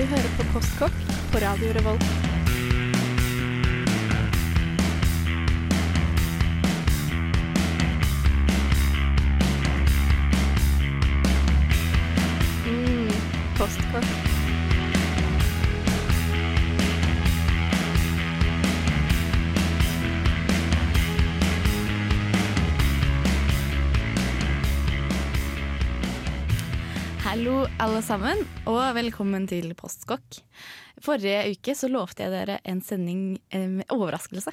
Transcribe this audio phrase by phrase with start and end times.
[0.00, 1.02] Du hører på Postkokk
[1.32, 2.29] på Radio Revolt.
[27.80, 30.42] Alle sammen, og velkommen til Postkokk.
[31.00, 34.52] Forrige uke så lovte jeg dere en sending eh, med overraskelse.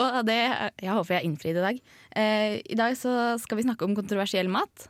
[0.00, 1.78] Og det jeg håper jeg innfridde i dag.
[2.18, 4.88] Eh, I dag så skal vi snakke om kontroversiell mat.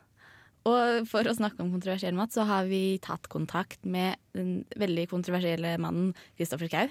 [0.64, 5.10] Og for å snakke om kontroversiell mat, så har vi tatt kontakt med den veldig
[5.12, 6.88] kontroversielle mannen Kristoffer Schou.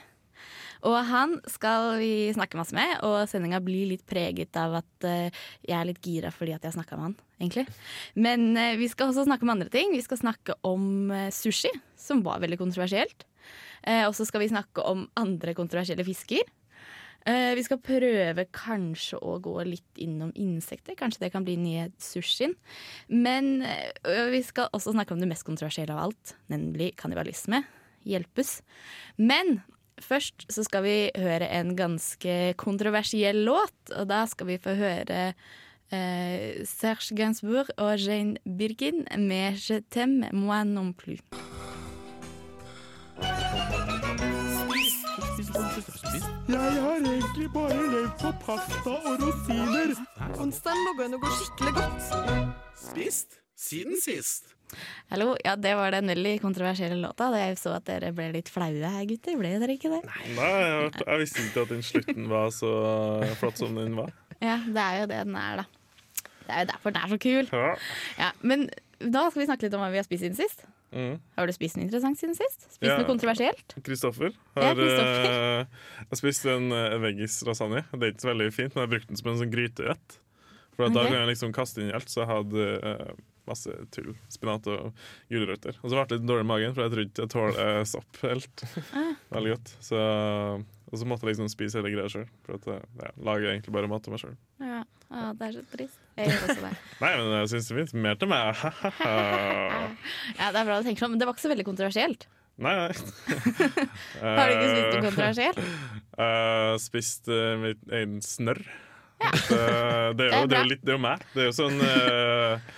[0.88, 5.41] Og han skal vi snakke masse med, og sendinga blir litt preget av at eh,
[5.67, 7.66] jeg er litt gira fordi at jeg snakka med han, egentlig.
[8.17, 9.94] Men eh, vi skal også snakke om andre ting.
[9.94, 13.28] Vi skal snakke om eh, sushi, som var veldig kontroversielt.
[13.81, 16.45] Og så skal vi snakke om andre kontroversielle fisker.
[17.26, 20.94] Vi skal prøve kanskje å gå litt innom insekter.
[21.00, 22.53] Kanskje det kan bli nye sushien.
[23.09, 23.66] Men
[24.05, 27.64] vi skal også snakke om det mest kontroversielle av alt, nemlig kannibalisme.
[28.05, 28.59] Hjelpes.
[29.17, 29.64] Men
[30.03, 35.21] først så skal vi høre en ganske kontroversiell låt, og da skal vi få høre
[35.91, 41.21] eh, Serge Gainsbourg og Jane Birkin med Je t'aime moi non plus.
[46.52, 49.93] Jeg har egentlig bare levd på pasta og rosiner.
[50.41, 52.09] Onsdagen lå an å gå skikkelig godt.
[52.81, 54.52] Spist siden sist.
[55.11, 57.30] Hallo, ja det var den veldig kontroversielle låta.
[57.38, 59.38] Jeg så at dere ble litt flaue her, gutter.
[59.39, 60.02] Ble dere ikke det?
[60.08, 62.72] Nei, jeg, jeg visste ikke at den slutten var så
[63.42, 64.14] flott som den var.
[64.42, 65.67] Ja, det er jo det den er, da.
[66.42, 67.52] Det er jo derfor den er så kul.
[67.53, 67.73] Ja.
[68.19, 68.69] Ja, men
[69.02, 70.64] da skal vi snakke litt om hva vi har spist siden sist.
[70.92, 71.14] Mm.
[71.38, 72.66] Har du spist noe interessant siden sist?
[72.73, 72.97] Spist Ja.
[72.99, 73.76] noe kontroversielt?
[73.86, 75.38] Kristoffer Ja, har Kristoffer.
[75.64, 77.86] uh, Jeg spiste en uh, veggis lasagne.
[77.93, 80.17] Det er ikke så veldig fint, men jeg brukte den som en sånn gryterett.
[80.76, 83.09] For at da kan jeg liksom kaste inn i alt, så jeg hadde eh,
[83.52, 84.14] masse tull.
[84.34, 84.92] Spinat og
[85.32, 85.78] gulrøtter.
[85.84, 88.22] Og så ble det litt dårlig i magen, for jeg trodde ikke jeg tåler sopp
[88.26, 88.66] helt
[88.98, 89.12] Ah.
[89.36, 89.73] veldig godt.
[89.84, 90.02] Så,
[90.92, 93.76] og så måtte jeg liksom spise hele greia sjøl, for at jeg ja, lager egentlig
[93.78, 94.36] bare mat til meg sjøl.
[94.62, 94.82] Ja,
[95.38, 95.98] det er så trist.
[96.20, 96.73] Jeg gjør også det.
[97.04, 97.94] Nei, men jeg syns det fint.
[98.08, 98.62] Mer til meg.
[100.39, 102.28] Ja, det er bra du tenker sånn, men det var ikke så veldig kontroversielt.
[102.62, 102.92] nei, nei.
[104.22, 105.60] Har du ikke spist noe kontroversielt?
[106.20, 108.62] Uh, spist uh, mitt egen snørr.
[109.22, 109.58] Det,
[110.18, 111.26] det, er jo, det er jo litt Det er jo meg.
[111.36, 112.72] Det er jo sånn uh,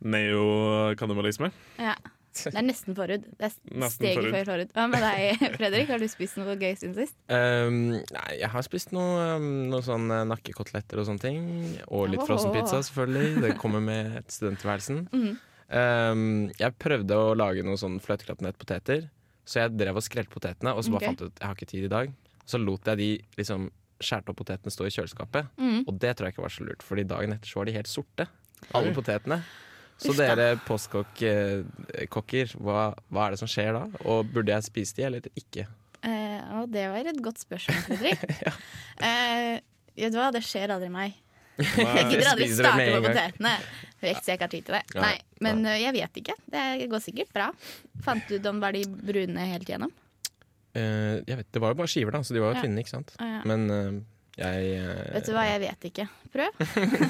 [0.00, 1.50] neokannibalisme.
[1.80, 1.96] Ja.
[2.30, 3.24] Det er nesten forhud.
[3.40, 4.34] Det er steget forhud.
[4.36, 4.72] før forhud.
[4.76, 5.88] Hva med deg, Fredrik?
[5.90, 7.16] Har du spist noe gøy siden sist?
[7.26, 11.40] Um, nei, jeg har spist noe, um, noe sånn eh, nakkekoteletter og sånne ting.
[11.88, 13.42] Og litt frossenpizza, selvfølgelig.
[13.42, 15.06] Det kommer med studenttilværelsen.
[15.20, 15.38] Mm.
[15.70, 16.22] Um,
[16.58, 19.04] jeg prøvde å lage noen sånn fløteklappnettpoteter,
[19.46, 21.12] så jeg drev og skrelte potetene, og så bare okay.
[21.12, 22.10] fant jeg ut jeg har ikke tid i dag.
[22.50, 23.06] Så lot jeg de
[23.38, 23.68] liksom
[24.02, 25.84] skjærte opp potetene stå i kjøleskapet, Mm.
[25.84, 27.90] og det tror jeg ikke var så lurt, Fordi dagen etter så var de helt
[27.92, 28.26] sorte,
[28.74, 29.38] alle potetene.
[30.00, 33.82] Så dere postkokk-kokker, hva, hva er det som skjer da?
[34.08, 35.66] Og burde jeg spise de, eller ikke?
[36.00, 38.22] Eh, og det var et godt spørsmål, Fredrik.
[39.06, 39.58] eh,
[40.00, 41.18] vet du hva, det skjer aldri meg.
[41.60, 43.50] Jeg gidder aldri starte på potetene.
[44.00, 44.84] Vekt så jeg ikke har tid til det.
[44.96, 46.36] Ja, Nei, men eh, jeg vet ikke.
[46.54, 46.62] Det
[46.92, 47.50] går sikkert bra.
[48.06, 49.92] Fant du ut om var de brune helt igjennom?
[50.70, 52.64] Uh, jeg vet, det var jo bare skiver, da, så de var jo Ja.
[52.64, 52.80] tynne.
[52.80, 53.12] ikke sant?
[53.18, 53.40] Ah, ja.
[53.50, 54.00] Men eh,
[54.44, 56.06] jeg uh, Vet du hva, jeg vet ikke.
[56.30, 56.62] Prøv.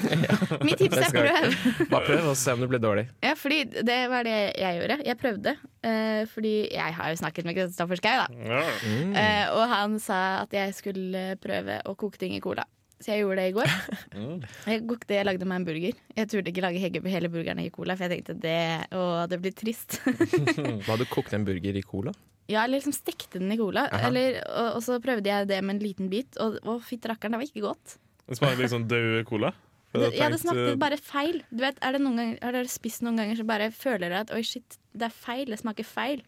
[0.67, 1.55] Mitt tips er prøv.
[1.91, 3.05] Bare prøv og se om det blir dårlig.
[3.23, 4.99] Ja, fordi det var det jeg gjorde.
[5.05, 5.55] Jeg prøvde.
[5.85, 8.61] Uh, fordi jeg har jo snakket med Kristoffer Schou, da.
[8.83, 9.15] Mm.
[9.15, 12.65] Uh, og han sa at jeg skulle prøve å koke ting i cola.
[13.01, 13.75] Så jeg gjorde det i går.
[14.11, 14.41] Mm.
[14.67, 15.95] Jeg, kokte, jeg lagde meg en burger.
[16.17, 19.53] Jeg turte ikke lage hele burgeren i cola, for jeg tenkte det, å, det blir
[19.55, 20.01] trist.
[20.83, 22.11] Hva hadde du kokt en burger i cola?
[22.51, 23.87] Ja, eller liksom stekte den i cola.
[24.03, 27.35] Eller, og, og så prøvde jeg det med en liten bit, og, og fytti rakkeren,
[27.35, 27.97] det var ikke godt.
[28.27, 29.53] Det smaker liksom død cola.
[29.91, 31.41] Det, ja, det smakte bare feil.
[31.51, 34.21] Du vet, er det noen ganger, Har dere spist noen ganger så bare føler dere
[34.23, 35.51] at oi, shit, det er feil.
[35.51, 36.21] Det smaker feil.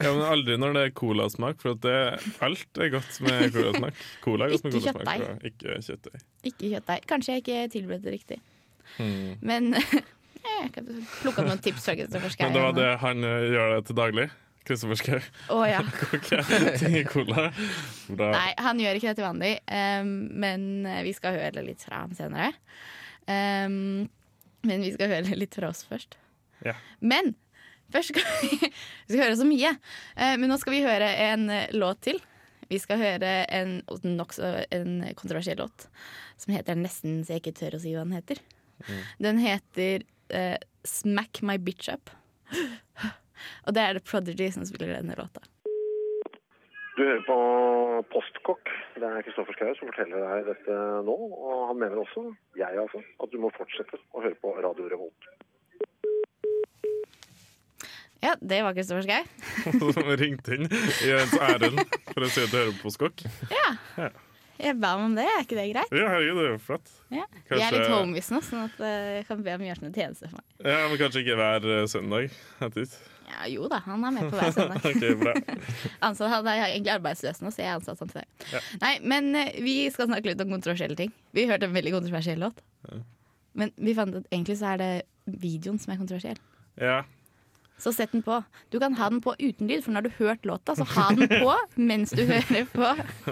[0.00, 1.96] Ja, men aldri når det er colasmak, for at det,
[2.40, 3.98] alt er godt med colasmak.
[4.24, 5.50] Cola er godt med colasmak, kjøttdeig.
[5.50, 6.22] ikke kjøttdeig.
[6.48, 7.04] Ikke kjøttdeig.
[7.10, 8.40] Kanskje jeg ikke tilberedte det riktig.
[8.96, 9.34] Hmm.
[9.44, 9.74] Men
[10.62, 10.88] jeg kan
[11.20, 11.90] plukke opp noen tips.
[11.92, 14.30] Men det var det han eh, gjør det til daglig.
[14.68, 15.20] Kristoffer Schou.
[15.48, 15.80] Oh, ja.
[18.36, 20.14] Nei, han gjør ikke det til vanlig, um,
[20.44, 20.66] men
[21.06, 22.52] vi skal høre litt fra ham senere.
[23.24, 24.08] Um,
[24.66, 26.18] men vi skal høre litt fra oss først.
[26.66, 26.74] Ja.
[27.00, 27.34] Men
[27.92, 28.72] først skal vi,
[29.06, 29.74] vi skal høre så mye.
[30.16, 32.20] Uh, men nå skal vi høre en eh, låt til.
[32.70, 35.88] Vi skal høre en nokså en kontroversiell låt
[36.40, 38.38] som heter nesten så jeg ikke tør å si hva den heter.
[39.20, 42.14] Den heter uh, 'Smack My Bitch Up'.
[43.66, 45.42] Og det er The Prodigy som spiller denne låta.
[46.96, 47.36] Du hører på
[48.12, 48.68] Postkokk.
[48.98, 51.14] Det er Kristoffer Schau som forteller deg dette nå.
[51.30, 52.26] Og han mener også,
[52.60, 55.30] jeg altså, at du må fortsette å høre på Radio Revolt.
[58.20, 59.22] Ja, det var Kristoffer Schau.
[59.96, 63.22] Som ringte inn i ens ærend for å si at du hører på Postkokk.
[63.48, 64.10] Ja.
[64.60, 65.94] Jeg ba om det, er ikke det greit?
[65.96, 66.90] Ja, herregud, det er jo flott.
[67.08, 67.24] Ja.
[67.48, 69.80] Kanskje- Jeg er litt homies nå, sånn at eh, jeg kan be om å gjøre
[69.80, 70.66] sånne tjenester for meg.
[70.68, 72.36] Ja, Men kanskje ikke hver eh, søndag?
[72.68, 72.92] Etter.
[73.30, 74.82] Ja, jo da, han er med på hver søndag.
[74.84, 75.60] okay.
[76.06, 78.60] Ansatt, han er egentlig arbeidsløs nå, så jeg er ansatt deg Ja.
[78.82, 81.14] Nei, men eh, vi skal snakke litt om kontroversielle ting.
[81.36, 82.60] Vi hørte en veldig kontroversiell låt.
[83.58, 84.90] Men vi fant at egentlig så er det
[85.40, 86.38] videoen som er kontroversiell.
[86.80, 87.00] Ja.
[87.80, 88.36] Så sett den på.
[88.68, 91.06] Du kan ha den på uten lyd, for når du har hørt låta, så ha
[91.16, 91.54] den på
[91.90, 92.90] mens du hører på.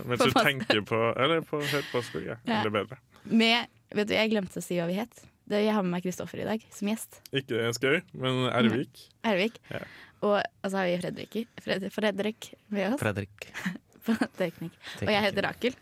[0.08, 2.38] Mens du På tenker på Eller på Hør Postkokk, ja.
[2.48, 2.62] Ja.
[2.62, 2.96] Eller bedre.
[3.28, 5.20] Med, vet du, Jeg glemte å si hva vi het.
[5.48, 7.22] Det, jeg har med meg Kristoffer i dag som gjest.
[7.32, 9.04] Ikke Skøy, men Ervik.
[9.24, 9.56] Ervik.
[9.72, 9.80] Ja.
[10.20, 13.48] Og, så så har vi Fredrik, Fred, Fredrik med oss Fredrik.
[14.04, 14.74] på teknikk.
[15.04, 15.78] Og jeg heter Rakel.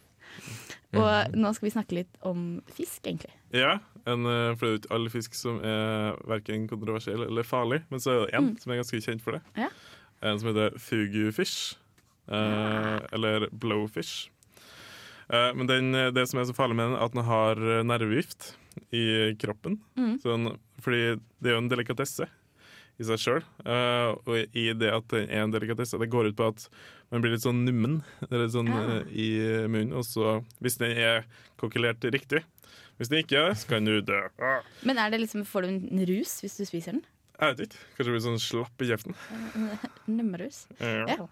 [0.96, 3.32] Og nå skal vi snakke litt om fisk, egentlig.
[3.54, 3.78] Ja,
[4.08, 7.82] en, eh, for det er jo ikke all fisk som er verken kontroversiell eller farlig,
[7.90, 9.42] men så er det én som er ganske kjent for det.
[9.56, 9.66] Mm.
[9.66, 9.72] Ja.
[10.30, 11.76] En som heter fugufish,
[12.30, 14.30] eh, eller blowfish.
[15.28, 17.82] Eh, men den, det som er så farlig med den, er at den har eh,
[17.84, 18.54] nervegift
[18.92, 19.78] i kroppen.
[19.96, 20.16] Mm.
[20.22, 20.50] Sånn,
[20.84, 22.26] fordi det er jo en delikatesse
[22.98, 23.42] i seg sjøl.
[23.66, 26.68] og i det at det er en delikatesse, det går ut på at
[27.12, 29.00] man blir litt sånn nummen det er litt sånn, Ja.
[29.00, 29.28] eh, i
[29.68, 29.92] munnen.
[29.94, 31.24] Og så, hvis den er
[31.58, 32.42] kokkelert riktig
[32.98, 34.22] Hvis den ikke er, så kan du dø.
[34.40, 37.04] Ah, Men er det liksom, får du en rus hvis du spiser den?
[37.38, 37.80] jeg vet ikke.
[37.98, 39.14] Kanskje blir sånn slapp i kjeften.
[40.08, 40.62] Nummerus?
[40.80, 41.04] Ja.
[41.04, 41.26] Ja.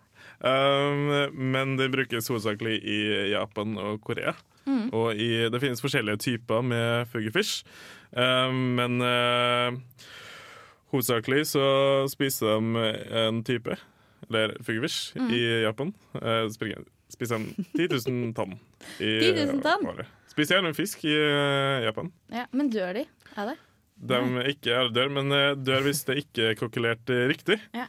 [0.44, 2.98] Um, men den brukes hovedsakelig i
[3.32, 4.34] Japan og Korea.
[4.66, 4.86] Mm.
[4.96, 7.64] Og i, det finnes forskjellige typer med fugufish.
[8.14, 9.76] Um, men uh,
[10.92, 11.64] hovedsakelig så
[12.12, 12.86] spiser de
[13.24, 13.76] en type,
[14.30, 15.30] eller fugufish, Mm.
[15.34, 15.92] i Japan.
[16.14, 18.56] Uh, spiser de 10 000 tonn
[18.98, 19.86] i 10 000 tonn?
[19.90, 20.06] året.
[20.32, 22.08] Spiser gjerne fisk i uh, Japan.
[22.32, 23.04] Ja, men dør de
[23.38, 23.58] av det?
[24.04, 24.18] De
[24.50, 27.60] ikke er dør, men eh, dør hvis det ikke er kokkelert eh, riktig.
[27.72, 27.84] Ja.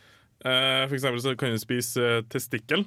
[0.45, 2.83] Eh, for eksempel så kan du spise eh, testikkel.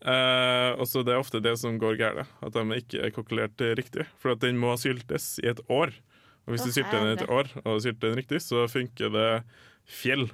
[0.00, 3.60] Eh, og så Det er ofte det som går galt, at de ikke er kokkelert
[3.60, 4.06] eh, riktig.
[4.20, 5.92] For at den må syltes i et år.
[6.46, 9.28] Og hvis du sylter den i et år, og sylter den riktig, så funker det
[9.84, 10.30] fjell.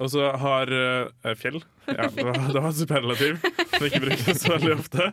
[0.00, 1.60] Og så har eh, Fjell?
[1.86, 5.06] Ja, det var, det var superlativ som ikke brukes så veldig ofte.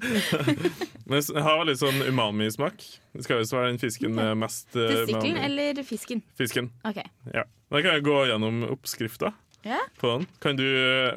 [1.10, 2.86] Men det har veldig sånn umami-smak.
[3.14, 5.46] Det skal visst være den fisken med mest eh, Testikkelen umami.
[5.50, 6.24] eller fisken?
[6.40, 6.72] Fisken.
[6.88, 7.02] OK.
[7.36, 7.44] Ja.
[7.72, 9.34] Da kan jeg gå gjennom oppskrifta
[9.64, 10.26] Ja, på den.
[10.42, 10.66] Kan du,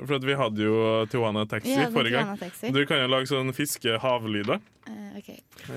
[0.05, 0.76] for vi hadde jo
[1.08, 2.37] Tijuana Taxi forrige gang.
[2.38, 2.73] taxi.
[2.75, 4.61] Du kan jo lage sånn fiske-havlyder.
[4.91, 5.31] Eh, ok.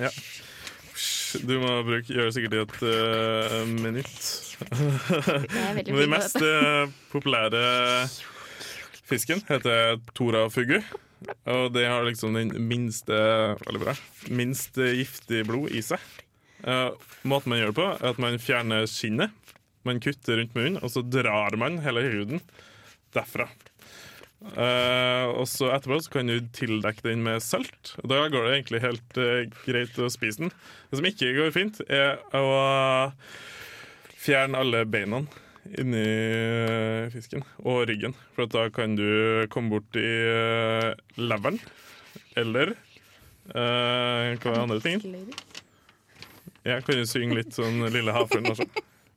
[0.03, 0.11] Ja.
[1.47, 4.27] Du må bruke, gjøre sikkert i et uh, minutt.
[5.53, 7.61] Men den mest uh, populære
[9.07, 10.79] fisken heter torafugu.
[11.49, 13.15] Og det har liksom den minste
[13.63, 13.95] Veldig bra.
[14.29, 16.03] Minst giftig blod i seg.
[16.65, 16.91] Uh,
[17.27, 19.33] måten man gjør det på, er at man fjerner skinnet.
[19.85, 22.41] Man kutter rundt munnen, og så drar man hele huden
[23.15, 23.47] derfra.
[24.37, 27.95] Uh, og så etterpå så kan du tildekke den med salt.
[28.03, 30.53] Og da går det egentlig helt uh, greit å spise den.
[30.91, 32.45] Det som ikke går fint, er å
[34.17, 35.23] fjerne alle beina
[35.75, 38.15] inni uh, fisken, og ryggen.
[38.35, 41.59] For at da kan du komme bort i uh, leveren,
[42.37, 42.75] eller
[43.51, 45.01] uh, hva er andre ting?
[46.67, 48.47] Ja, kan du synge litt sånn Lille havfruen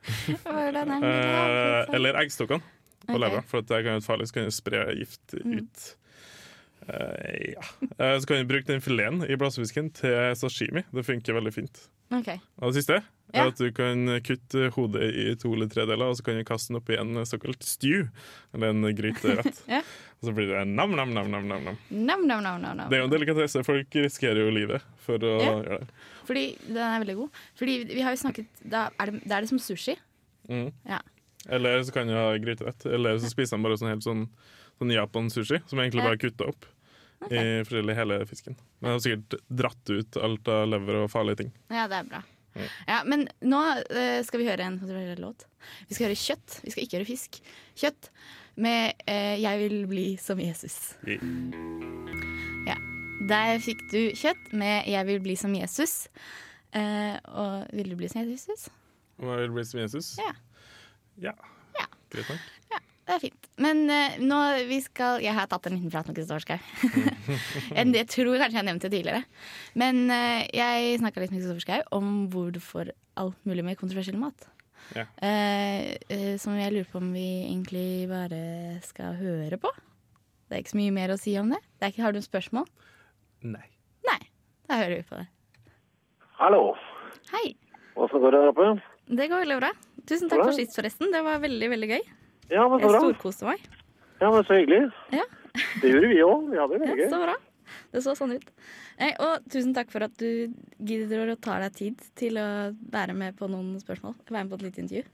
[0.08, 2.62] Eh, eller eggstokkene
[3.04, 3.20] på okay.
[3.20, 5.86] levra, for det kan være farlig, så kan du spre gift ut.
[6.88, 7.64] Eh, ja.
[7.98, 10.84] Eh, så kan du bruke den fileten i blåsefisken til sashimi.
[10.92, 11.82] Det funker veldig fint.
[12.10, 12.28] Ok.
[12.60, 13.02] Og det siste
[13.32, 13.44] Ja.
[13.44, 16.42] er at du kan kutte hodet i to eller tre deler, og så kan du
[16.44, 18.08] kaste den oppi en såkalt stew,
[18.54, 19.60] eller en gryterett.
[19.70, 19.82] Ja.
[20.20, 21.76] Og så blir det nam-nam-nam-nam.
[21.90, 22.90] Nam, nam, nam, nam, nam.
[22.90, 23.62] Det er jo en delikatesse.
[23.64, 25.52] Folk risikerer jo livet for å Ja.
[25.62, 25.88] gjøre det.
[26.26, 27.30] Fordi den er veldig god.
[27.56, 29.96] Fordi vi har jo snakket Da er det, da er det som sushi.
[30.50, 30.72] Mm.
[30.86, 30.98] Ja.
[31.48, 32.84] Eller så kan du ha gryterett.
[32.86, 34.26] Eller så spiser man bare sånn helt sånn,
[34.80, 36.66] sånn Japan-sushi, som egentlig bare er kutta opp
[37.28, 38.56] i forskjellig hele fisken.
[38.80, 41.50] Men jeg har sikkert dratt ut alt av lever og farlige ting.
[41.68, 42.22] Ja, det er bra.
[42.56, 42.68] Ja.
[42.86, 43.60] Ja, men nå
[43.94, 44.80] eh, skal vi høre en
[45.20, 45.46] låt.
[45.88, 46.60] Vi skal høre kjøtt.
[46.64, 47.40] Vi skal ikke høre fisk.
[47.78, 48.10] Kjøtt
[48.60, 50.96] med eh, 'Jeg vil bli som Jesus'.
[51.06, 51.22] Yeah.
[52.66, 52.76] Ja.
[53.28, 56.08] Der fikk du kjøtt med 'Jeg vil bli som Jesus'.
[56.72, 58.68] Eh, og vil du bli som Jesus?
[59.18, 60.16] Hva vil bli som Jesus?
[60.18, 60.34] Ja.
[61.20, 61.34] Ja.
[61.78, 61.86] Ja.
[62.10, 62.40] Greit nok.
[63.10, 63.48] Det er fint.
[63.58, 64.36] Men uh, nå
[64.68, 66.60] vi skal Jeg har tatt en liten prat med Kristoffer Schau.
[67.96, 69.24] Det tror jeg kanskje jeg nevnte tidligere.
[69.82, 73.80] Men uh, jeg snakka litt med Kristoffer Schau om hvor du får alt mulig med
[73.80, 74.46] kontroversiell mat.
[74.94, 75.08] Ja.
[75.18, 79.74] Uh, eh, som jeg lurer på om vi egentlig bare skal høre på.
[80.46, 81.58] Det er ikke så mye mer å si om det.
[81.78, 82.70] det er ikke, har du spørsmål?
[83.42, 83.66] Nei.
[84.06, 84.20] Nei.
[84.70, 85.26] Da hører vi på det.
[86.38, 86.62] Hallo.
[87.34, 87.44] Hei.
[87.98, 88.70] Åssen går det der oppe?
[89.10, 89.74] Det går veldig bra.
[90.06, 91.10] Tusen takk for sist, forresten.
[91.10, 92.02] Det var veldig, veldig gøy.
[92.50, 93.00] Ja, men så Jeg bra.
[93.06, 93.68] storkoste meg.
[94.20, 94.82] Ja, men så hyggelig.
[95.14, 95.24] Ja.
[95.82, 96.50] Det gjorde vi òg.
[96.50, 97.36] Vi hadde det Ja, så bra.
[97.92, 98.50] Det så sånn ut.
[99.00, 100.50] Nei, og tusen takk for at du
[100.82, 102.46] gidder å ta deg tid til å
[102.92, 104.16] være med på noen spørsmål.
[104.28, 105.04] Være med på et lite intervju.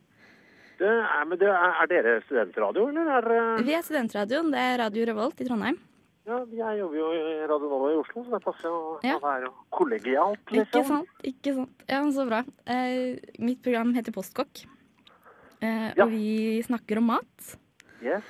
[0.77, 4.51] Det er, men det er, er dere studentradio, eller er dere Vi er Studentradioen.
[4.53, 5.79] Det er Radio Revolt i Trondheim.
[6.27, 8.81] Ja, jeg jobber jo i Radio Nova i Oslo, så det passer jo.
[9.07, 9.15] Ja.
[9.45, 10.89] Jo kollegialt, Ikke liksom.
[10.91, 11.21] sant?
[11.31, 11.85] ikke sant.
[11.89, 12.43] Ja, men Så bra.
[12.67, 14.67] Eh, mitt program heter Postkokk.
[15.63, 16.05] Eh, Ja.
[16.05, 17.57] Og vi snakker om mat.
[18.05, 18.23] Yes.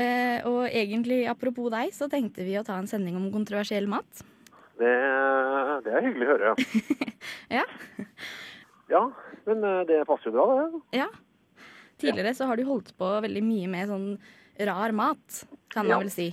[0.00, 4.22] Eh, og egentlig, apropos deg, så tenkte vi å ta en sending om kontroversiell mat.
[4.80, 4.92] Det,
[5.84, 6.54] det er hyggelig å høre.
[7.58, 7.64] Ja.
[8.90, 9.02] Ja,
[9.46, 10.80] men eh, det passer jo bra, det.
[11.02, 11.08] Ja.
[12.00, 14.06] Tidligere så har du holdt på veldig mye med sånn
[14.66, 15.98] rar mat, kan man Ja.
[16.00, 16.28] vel si.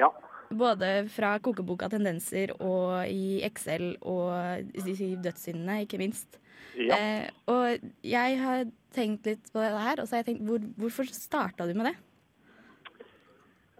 [0.00, 0.08] Ja.
[0.54, 4.32] Både fra kokeboka Tendenser og i Excel og
[4.74, 6.38] i i Dødssyndene, ikke minst.
[6.78, 6.96] Ja.
[6.98, 10.66] Eh, og jeg har tenkt litt på det her, og så har jeg tenkt hvor,
[10.80, 11.94] hvorfor starta du med det?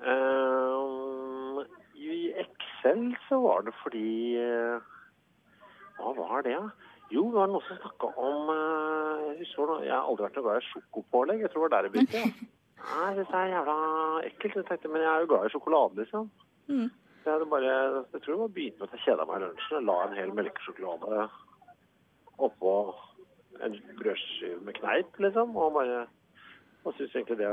[0.05, 1.63] Uh,
[1.97, 4.83] I Excel så var det fordi uh,
[5.97, 6.91] Hva var det, da?
[7.13, 10.45] Jo, det var noen som snakka om uh, Jeg husker jeg har aldri vært noe
[10.49, 11.45] glad i sjokopålegg.
[11.45, 12.21] Jeg tror det var der det begynte.
[12.21, 12.51] Ja.
[12.85, 13.79] Nei, det er jævla
[14.29, 14.59] ekkelt.
[14.61, 16.29] Jeg tenkte, men jeg er jo glad i sjokolade, liksom.
[16.69, 16.91] Mm.
[17.25, 17.77] Så jeg, bare,
[18.13, 20.17] jeg tror det var begynte med at jeg kjeda meg i lunsjen og la en
[20.19, 21.29] hel melkesjokolade
[22.39, 22.75] oppå
[23.65, 25.57] en brødskive med kneip, liksom.
[25.57, 26.05] Og bare
[26.85, 27.51] og syns egentlig det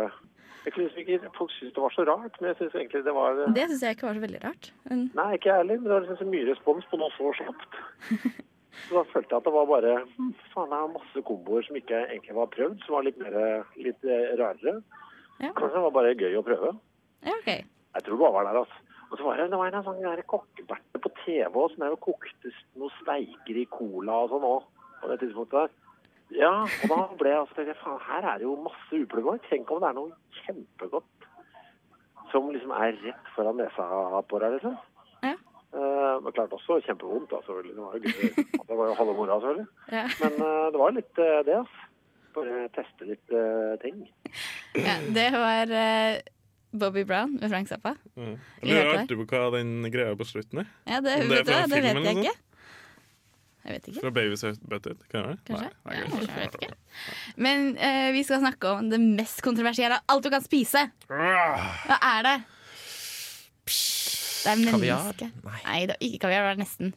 [0.61, 3.39] jeg synes ikke Folk syntes det var så rart, men jeg syns egentlig det var
[3.39, 4.73] Det syns jeg ikke var så veldig rart.
[4.89, 7.33] Men, Nei, ikke jeg heller, men det var liksom så mye respons på noe så
[7.39, 7.77] kjapt.
[8.87, 11.75] Så da følte jeg at det var bare hm, Faen, det er masse komboer som
[11.75, 13.35] ikke egentlig var prøvd, som var litt mer
[13.75, 14.05] litt
[14.39, 14.77] rarere.
[15.41, 15.51] Ja.
[15.57, 16.71] Kanskje det var bare gøy å prøve.
[17.27, 17.49] ja, OK.
[17.51, 18.90] Jeg tror det bare var der, altså.
[19.11, 22.93] Og så var det, det var en der kokkeberte på TV også, som kokte noen
[23.01, 24.67] steiker i cola og sånn òg,
[25.01, 25.73] på det tidspunktet der.
[26.31, 29.35] Ja, og da ble jeg altså faen, her er det jo masse uplugga.
[29.49, 31.27] Tenk om det er noe kjempegodt
[32.31, 33.85] som liksom er rett foran nesa
[34.31, 34.77] på deg, liksom.
[35.25, 35.35] Ja.
[35.35, 37.59] Eh, men klart også kjempevondt, altså.
[37.65, 38.45] Det var jo gøy.
[38.71, 39.67] Det var jo halve moroa, selvfølgelig.
[39.91, 40.03] Ja.
[40.21, 41.87] Men uh, det var litt uh, det, altså.
[42.31, 43.33] Bare teste litt
[43.81, 43.97] ting.
[44.79, 45.73] Ja, det var
[46.71, 47.95] Bobby Brown med Frank Zappa.
[48.15, 48.37] Mm.
[48.63, 50.69] Lurer alltid på hva den greia på slutten er.
[50.87, 52.37] Ja, det, det er det vet jeg ikke.
[53.61, 54.01] Jeg vet ikke.
[54.01, 55.01] Fra Babies Butted?
[55.11, 55.35] Kan?
[55.45, 55.67] Kanskje?
[55.85, 56.71] Nei, Ja, kanskje, jeg vet ikke.
[57.45, 60.87] Men uh, vi skal snakke om det mest kontroversielle av alt du kan spise.
[61.11, 62.35] Hva er det?
[64.41, 65.27] Det er menneske.
[65.45, 65.59] Nei.
[65.67, 66.47] Nei, det er ikke kaviar.
[66.47, 66.95] Det er nesten.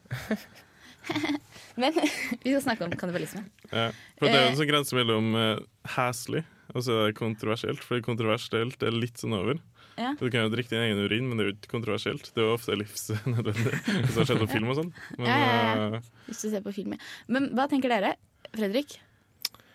[1.83, 1.93] Men
[2.45, 3.45] vi skal snakke om kannibalisme.
[3.69, 3.91] Ja.
[4.17, 4.51] For det er jo Eh.
[4.55, 5.59] en sånn grense mellom uh,
[5.99, 7.83] heslig og så er det kontroversielt.
[7.85, 9.61] For kontroversielt er litt sånn over.
[10.01, 10.15] Ja.
[10.19, 12.31] Du kan jo drikke din egen urin, men det er jo ikke kontroversielt.
[12.35, 14.89] Det er jo ofte livsnødvendig hvis det har skjedd på film og sånn.
[15.19, 15.85] Men Ja, ja, ja.
[16.01, 16.97] eh, Hvis du ser på film.
[16.97, 17.05] ja.
[17.31, 18.15] Men hva tenker dere?
[18.55, 18.97] Fredrik?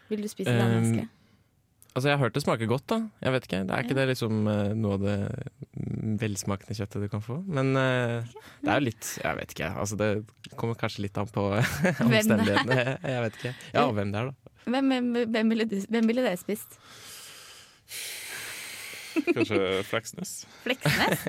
[0.09, 1.15] Vil du spise det Um, mennesket?
[1.95, 2.97] Altså, jeg har hørt det smaker godt, da.
[3.25, 3.59] Jeg vet ikke.
[3.67, 5.15] Det er ikke det liksom eh, noe av det
[6.21, 7.39] velsmakende kjøttet du kan få.
[7.49, 8.27] Men uh,
[8.61, 9.69] det er jo litt Jeg vet ikke.
[9.81, 10.09] Altså, det
[10.59, 12.77] kommer kanskje litt an på det omstendighetene.
[13.03, 13.53] Jeg vet ikke.
[13.73, 14.48] Ja, og hvem det er, da.
[14.65, 16.79] Hvem, hvem, hvem, ville, du, hvem ville dere spist?
[19.33, 20.33] kanskje Fleksnes.
[20.63, 21.23] Fleksnes?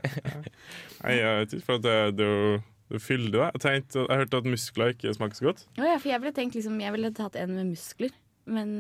[1.02, 2.52] Nei, jeg vet ikke, for det, det er jo
[2.90, 3.42] det fyller deg.
[3.54, 5.60] Jeg, tenkte, jeg hørte at muskler ikke smaker så godt.
[5.78, 8.14] Oh, ja, for jeg ville tenkt liksom Jeg ville tatt en med muskler.
[8.50, 8.72] Men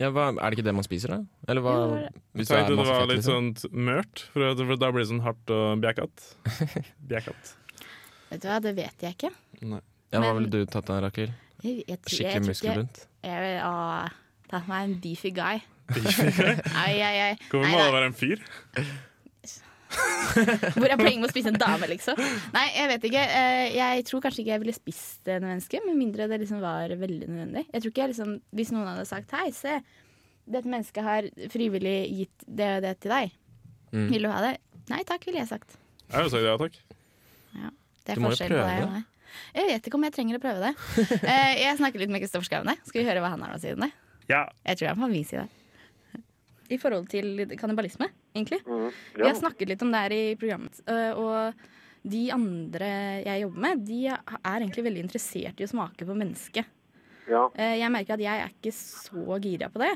[0.00, 1.18] Ja, hva, er det ikke det man spiser, da?
[1.52, 1.98] Eller hva Jo,
[2.40, 3.50] Jeg tenkte det er det var fett, litt liksom?
[3.68, 6.24] sånn mørt, for, for da blir det sånn hardt og bjekkat.
[7.12, 7.52] Bjekkat.
[8.30, 9.32] vet du hva, det vet jeg ikke.
[9.60, 9.82] Nei.
[10.14, 11.34] Ja, hva men- ville du tatt da, Rakel?
[11.64, 13.04] Jeg, Skikkelig muskelbunt?
[13.24, 14.08] Jeg ha
[14.50, 15.62] tatt meg en beefy guy.
[16.74, 17.32] Ai, ai, ai.
[17.52, 18.40] Må det være en fyr?
[19.94, 22.18] Hvor er poenget med å spise en dame, liksom?
[22.54, 23.22] Nei, jeg vet ikke.
[23.38, 26.90] Eh, Jeg tror kanskje ikke jeg ville spist en menneske, med mindre det liksom var
[26.98, 27.64] veldig nødvendig.
[27.70, 29.76] Jeg tror ikke jeg liksom Hvis noen hadde sagt hei, se,
[30.50, 33.36] dette mennesket har frivillig gitt det og det til deg.
[33.94, 34.08] Mm.
[34.10, 34.54] Vil du ha det?
[34.90, 35.78] Nei takk, ville jeg sagt.
[36.10, 36.80] Jeg jo sagt ja takk.
[38.04, 39.04] Det er Du må jo prøve det.
[39.54, 40.72] Jeg vet ikke om jeg trenger å prøve det.
[41.34, 42.76] Eh, Jeg snakker litt med Kristoffer Skaune.
[42.86, 43.90] Skal vi høre hva han har å si om det?
[44.30, 44.44] Ja.
[44.64, 45.48] Jeg tror han får vise det.
[46.72, 48.62] I forhold til kannibalisme, egentlig.
[48.64, 48.86] Mm.
[49.18, 50.78] Vi har snakket litt om det her i programmet.
[50.88, 52.88] øh, Og de andre
[53.24, 56.64] jeg jobber med, de er egentlig veldig interessert i å smake på mennesket.
[57.28, 57.44] ja.
[57.54, 59.92] Eh, Jeg merker at jeg er ikke så gira på det.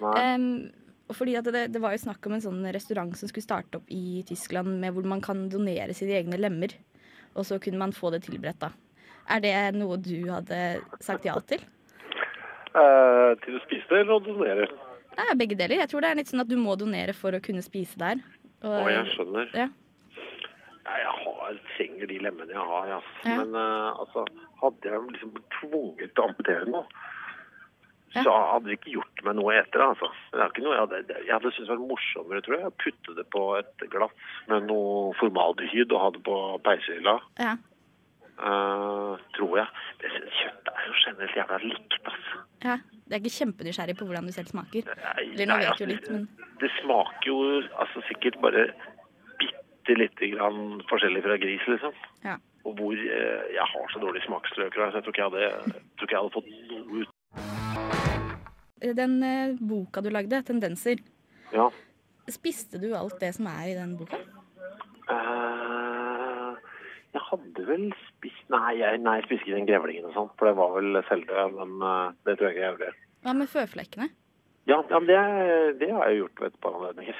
[0.00, 0.70] Um,
[1.12, 3.88] fordi at det, det var jo snakk om en sånn restaurant som skulle starte opp
[3.92, 6.72] i Tyskland, med hvor man kan donere sine egne lemmer.
[7.38, 8.72] Og så kunne man få det tilberedt, da.
[9.30, 11.62] Er det noe du hadde sagt ja til?
[12.70, 14.66] Eh, til å spise det eller å donere?
[15.16, 15.80] Ja, begge deler.
[15.82, 18.22] Jeg tror det er litt sånn at du må donere for å kunne spise der.
[18.62, 19.50] Å, jeg skjønner.
[19.56, 19.68] Ja.
[20.90, 23.00] Jeg har, trenger de lemmene jeg har, ja.
[23.26, 23.36] Ja.
[23.40, 24.24] Men uh, altså,
[24.62, 27.06] hadde jeg liksom blitt tvunget til å amputere noe,
[28.10, 28.24] Ja.
[28.26, 30.08] så hadde det ikke gjort meg noe etter altså.
[30.32, 32.78] Det er ikke noe jeg hadde, jeg hadde syntes det var morsommere, tror jeg, å
[32.82, 37.16] putte det på et glass med noe formaldehyd og ha det på peisehylla.
[37.38, 37.52] Ja.
[38.40, 39.80] Uh, tror jeg.
[40.00, 42.38] Det synes kjøttet er jo generelt jævla likt, altså.
[42.64, 42.76] ja.
[42.80, 44.90] det er ikke kjempenysgjerrig på hvordan du selv smaker.
[44.90, 46.24] Nei, Eller nei, altså, litt, men
[46.62, 47.36] Det smaker jo
[47.84, 48.64] altså sikkert bare
[49.42, 51.94] bitte lite grann forskjellig fra gris, liksom.
[52.24, 52.40] Ja.
[52.64, 56.08] Og hvor eh, jeg har så dårlig smaksløker, så jeg tror ikke jeg hadde, tror
[56.08, 57.16] ikke jeg hadde fått noe ut.
[58.80, 61.02] Den eh, boka du lagde, 'Tendenser',
[61.52, 61.70] Ja.
[62.30, 64.16] spiste du alt det som er i den boka?
[65.10, 66.54] Uh,
[67.14, 70.50] jeg hadde vel spist Nei, jeg, nei, jeg spiste ikke den grevlingen og sånn, for
[70.50, 72.90] det var vel selve men uh, det tror jeg ikke jeg gjorde.
[73.26, 74.08] Hva med føflekkene?
[74.70, 75.18] Ja, ja men det,
[75.80, 77.16] det har jeg gjort ved et par anledninger.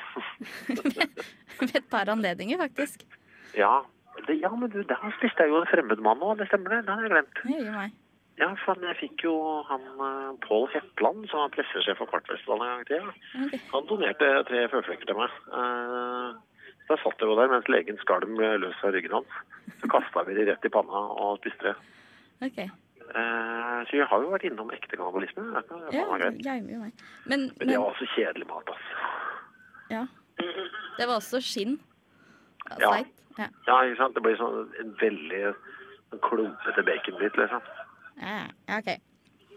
[1.61, 3.03] Ved et par anledninger, faktisk.
[3.59, 3.81] ja,
[4.27, 6.85] det, ja, men du, der spiste jeg jo en fremmed mann òg, det stemmer det.
[6.87, 7.43] Det har jeg glemt.
[7.43, 7.97] Det gjør meg.
[8.41, 9.35] Ja, for jeg fikk jo
[9.69, 13.61] han eh, Pål Hetland, som var pressesjef for Kvartfestivalen en gang i tida.
[13.75, 15.35] Han donerte tre føflekker til meg.
[15.51, 16.33] Da
[16.89, 19.35] Så jeg satt jeg jo der mens legen skalm løs av ryggen hans.
[19.83, 21.77] Så kasta vi de rett i panna og spiste det.
[22.49, 22.59] Ok.
[22.65, 25.45] Eh, Så jeg har jo vært innom ekte kannibalisme.
[25.61, 26.91] Det Ja, jeg gjør.
[27.27, 29.05] Men, Men det var også kjedelig mat, altså.
[29.91, 30.07] ja.
[30.97, 31.77] Det var også skinn.
[32.81, 32.97] Ja.
[33.39, 33.47] Ja.
[33.67, 34.15] Ja, ikke sant.
[34.17, 35.43] Det blir sånn en veldig
[36.11, 37.61] sånn klumpete baconbit, liksom.
[38.19, 38.91] Ja, ja, ok.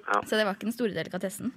[0.04, 0.22] Ja.
[0.28, 1.54] Så det var ikke den store delikatessen?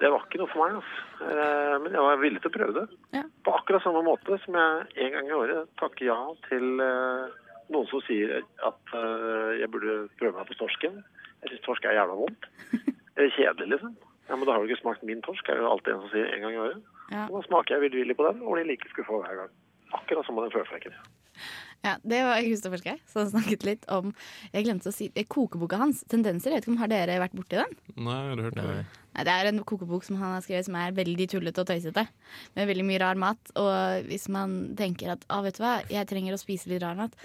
[0.00, 1.06] Det var ikke noe for meg, altså.
[1.28, 2.98] Eh, Men jeg var villig til å prøve det.
[3.18, 3.24] Ja.
[3.44, 6.18] På akkurat samme måte som jeg en gang i året takker ja
[6.48, 7.34] til eh,
[7.70, 11.02] noen som sier at eh, jeg burde prøve meg på torsken.
[11.42, 12.48] Jeg syns torsk er jævla vondt.
[13.18, 13.96] Det er kjedelig, liksom.
[14.30, 16.28] Ja, Men da har du ikke smakt min torsk, er jo alltid en som sier
[16.32, 16.84] en gang i året.
[17.10, 17.24] Ja.
[17.26, 19.50] Og da smaker jeg villig på den, og blir like skuffa hver gang.
[19.98, 20.94] Akkurat som med den føflekken.
[21.82, 24.10] Ja, Det var Kristoffer Schei som snakket litt om
[24.52, 26.52] Jeg glemte å si eh, kokeboka hans, 'Tendenser'.
[26.52, 27.72] Jeg vet ikke om Har dere vært borti den?
[27.96, 28.64] Nei, har du hørt det?
[28.68, 28.84] Nei.
[29.16, 32.06] Nei, Det er en kokebok som han har skrevet som er veldig tullete og tøysete.
[32.54, 33.38] Med veldig mye rar mat.
[33.56, 36.94] Og hvis man tenker at ah, vet du hva, jeg trenger å spise litt rar
[37.00, 37.16] mat,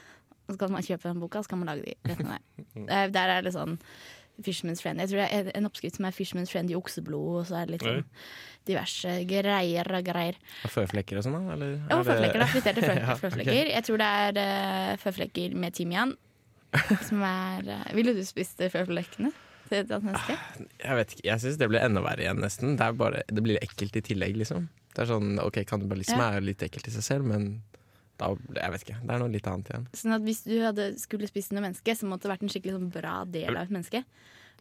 [0.50, 2.86] så kan man kjøpe den boka, så kan man lage de rettene der.
[2.90, 3.78] Der- Der er det sånn
[4.44, 5.00] Fisherman's Friend.
[5.00, 7.66] Jeg tror det er en oppskrift som er Fishman's Friend i okseblod, og så er
[7.70, 8.04] det litt sånn
[8.66, 10.36] diverse greier og greier.
[10.66, 11.54] Og Føflekker og sånn, da?
[11.54, 12.40] Eller Ja, er føflekker.
[12.42, 13.22] da, Friterte fø Ja, ok.
[13.22, 13.72] føflekker.
[13.76, 16.16] Jeg tror det er uh, føflekker med timian.
[17.08, 19.32] Som er uh, Ville du spist føflekkene
[19.70, 20.36] til et menneske?
[20.84, 22.76] Jeg vet ikke, jeg syns det blir enda verre igjen, nesten.
[22.80, 24.68] Det, er bare, det blir ekkelt i tillegg, liksom.
[24.96, 26.34] Det er sånn, ok, Kannibalisme Ja.
[26.38, 27.62] er litt ekkelt i seg selv, men
[28.22, 29.88] da, jeg vet ikke, det er noe litt annet igjen.
[30.00, 32.78] Sånn at Hvis du hadde skulle spist noe menneske, så måtte det vært en skikkelig
[32.78, 34.04] sånn bra del av et menneske.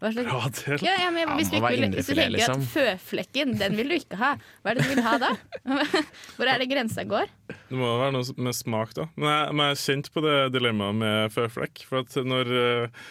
[0.03, 0.79] Hva slags- Bra del.
[0.83, 2.65] Ja, ja, men Ja, hvis, du vil, hvis du tenker liksom.
[2.65, 4.33] at føflekken, den vil du ikke ha,
[4.65, 5.31] hva er det du vil ha da?
[6.37, 7.31] Hvor er det grensa går?
[7.71, 9.07] Det må være noe med smak, da.
[9.15, 11.85] Men jeg, men jeg er kjent på det dilemmaet med føflekk.
[11.87, 13.05] For at når uh,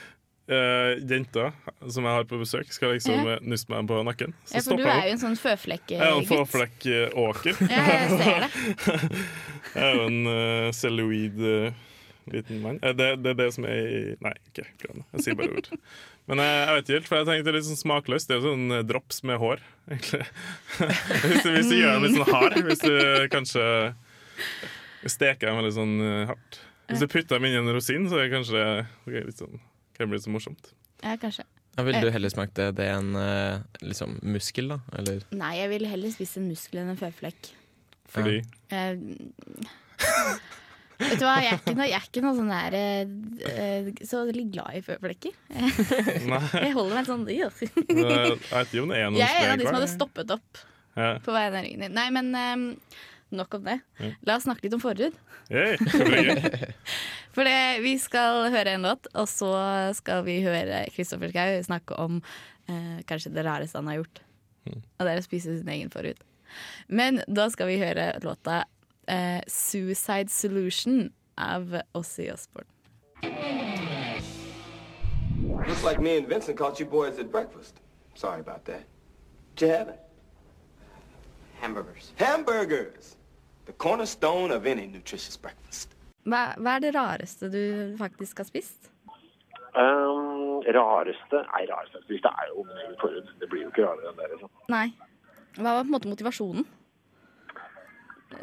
[0.47, 1.53] jenta
[1.88, 3.38] som jeg har på besøk, skal liksom Ja.
[3.38, 6.17] uh, nusse meg på nakken, så Ja, for du er jo en sånn Jeg er
[6.17, 7.62] en fåflekkåker.
[7.69, 8.51] Ja, jeg ser det.
[9.73, 11.71] Jeg er jo en uh, celluloid uh,
[12.32, 12.79] liten mann.
[12.84, 15.06] Uh, Det, det er det som er i Nei, ikke glem det.
[15.13, 15.69] Jeg sier bare ord.
[16.27, 18.29] Men jeg, vet ikke helt, for jeg tenkte litt sånn smakløst.
[18.29, 20.27] Det er jo sånn uh, drops med hår, egentlig.
[21.23, 22.95] hvis, du, hvis du gjør den litt sånn hard, hvis du
[23.34, 23.65] kanskje
[25.12, 26.62] steker den veldig sånn uh, hardt.
[26.91, 28.63] Hvis du putter dem inn i en rosin, så er det kanskje
[29.08, 29.60] okay, litt sånn,
[29.97, 30.71] kan bli så morsomt.
[31.03, 31.45] Ja, kanskje.
[31.77, 34.79] Ja, Ville du heller smakt det, det enn eh, liksom muskel, da?
[34.99, 37.49] Eller Nei, jeg ville heller spist en muskel enn en føflekk.
[38.13, 38.39] Fordi
[38.73, 38.93] Eh,
[41.03, 44.21] vet du hva, jeg er ikke noe, jeg er ikke noe sånn der eh, Så
[44.29, 45.34] veldig glad i føflekker.
[46.63, 49.60] Jeg holder meg sånn jeg vet ikke om det er noen Jeg er en av
[49.62, 50.62] de som hadde stoppet opp
[50.93, 51.15] Ja.
[51.25, 51.95] på vei ned ryggen din.
[51.97, 52.56] Nei, men eh,
[53.34, 53.79] nok om det.
[54.29, 55.17] La oss snakke litt om forhud.
[55.49, 55.73] Hey.
[57.34, 59.54] For det, vi skal høre en låt, og så
[59.98, 62.19] skal vi høre Kristoffer Schau snakke om
[62.69, 64.22] eh, kanskje det rareste han har gjort.
[64.69, 66.22] Og det er å spise sin egen forhud.
[66.88, 68.63] Men da skal vi høre låta
[69.10, 72.69] eh, 'Suicide Solution' av Ossie Osborne.
[75.67, 77.82] Looks like me and Vincent caught you boys at breakfast.
[78.15, 78.84] Sorry about that.
[79.56, 80.00] Did you have it?
[81.60, 82.12] Hamburgers.
[82.15, 83.15] Hamburgers!
[83.65, 85.92] The cornerstone of any nutritious breakfast.
[86.23, 87.63] Hva, hva er det rareste du
[87.99, 88.89] faktisk har spist?
[89.73, 92.27] Um, rareste Nei, rareste jeg spist.
[92.27, 93.33] Det er jo min egen forhud.
[93.41, 94.29] Det blir jo ikke rarere enn det.
[94.36, 94.53] Liksom.
[94.71, 94.86] Nei.
[95.57, 96.67] Hva var på en måte motivasjonen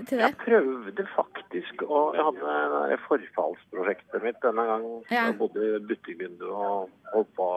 [0.08, 0.26] til det?
[0.26, 2.58] Jeg prøvde faktisk å Jeg hadde
[2.92, 4.86] det forfallsprosjektet mitt denne gang.
[5.10, 5.28] Ja.
[5.30, 7.48] Jeg bodde i butikkvinduet og holdt på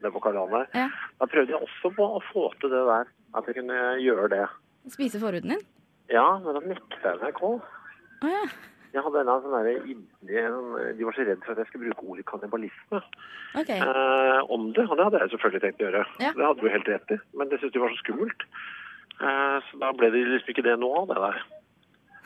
[0.00, 0.66] nede på Karl Johan.
[0.76, 0.88] Ja.
[1.20, 3.10] Da prøvde jeg også på å få til det der.
[3.38, 4.44] At jeg kunne gjøre det.
[4.90, 5.64] Spise forhuden din?
[6.10, 7.42] Ja, men da nekta NRK.
[8.26, 8.44] Å ja.
[8.90, 12.06] Jeg hadde en sånn derre sånn- De var så redd for at jeg skulle bruke
[12.10, 13.02] ordet kannibalisme
[13.54, 13.78] okay.
[13.78, 14.88] eh, om det.
[14.88, 16.04] Og det hadde jeg selvfølgelig tenkt å gjøre.
[16.18, 16.32] Ja.
[16.34, 17.18] Det hadde du helt rett i.
[17.34, 18.42] Men det syntes de var så skummelt.
[19.20, 21.42] Eh, så da ble det liksom ikke det nå det der.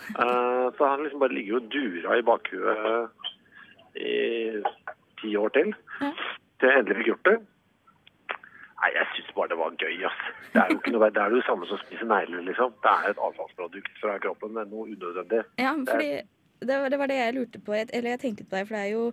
[0.05, 3.11] Eh, så han liksom bare ligger og dura i bakhuet
[3.95, 4.63] i
[5.21, 5.75] ti år til.
[6.01, 6.13] Ja.
[6.61, 7.39] Til jeg endelig fikk gjort det.
[8.85, 10.25] Nei, jeg syns bare det var gøy, ass.
[10.53, 12.75] Det er jo ikke noe, det er jo det samme som å spise negler, liksom.
[12.85, 15.41] Det er et avfallsprodukt fra kroppen, men noe unødvendig.
[15.63, 16.11] Ja, fordi
[16.69, 17.75] det var, det var det jeg lurte på.
[17.79, 19.07] Eller jeg tenkte på det, for det er jo